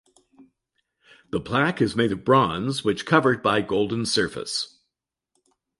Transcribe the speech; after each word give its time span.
The 1.29 1.39
plaque 1.39 1.79
is 1.79 1.95
made 1.95 2.11
of 2.11 2.25
bronze 2.25 2.83
which 2.83 3.05
covered 3.05 3.43
by 3.43 3.61
golden 3.61 4.07
surface. 4.07 4.79